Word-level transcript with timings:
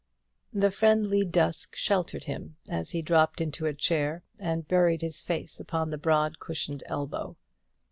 The 0.51 0.71
friendly 0.71 1.23
dusk 1.23 1.75
sheltered 1.75 2.23
him 2.23 2.55
as 2.67 2.89
he 2.89 3.03
dropped 3.03 3.39
into 3.39 3.67
a 3.67 3.73
chair 3.75 4.23
and 4.39 4.67
buried 4.67 5.03
his 5.03 5.21
face 5.21 5.59
upon 5.59 5.91
the 5.91 5.97
broad 5.99 6.39
cushioned 6.39 6.81
elbow. 6.87 7.37